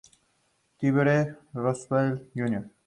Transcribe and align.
Theodore 0.79 1.37
Roosevelt, 1.53 2.33
Jr. 2.35 2.67